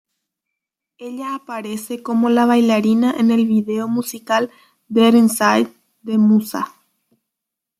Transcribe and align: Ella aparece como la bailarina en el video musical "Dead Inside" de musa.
Ella 0.97 1.35
aparece 1.35 2.01
como 2.01 2.29
la 2.31 2.47
bailarina 2.47 3.13
en 3.19 3.29
el 3.29 3.45
video 3.45 3.87
musical 3.87 4.49
"Dead 4.87 5.13
Inside" 5.13 5.71
de 6.01 6.17
musa. 6.17 6.73